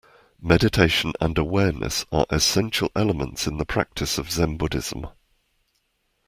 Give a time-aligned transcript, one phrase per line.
[0.41, 5.05] Meditation and awareness are essential elements in the practice of Zen Buddhism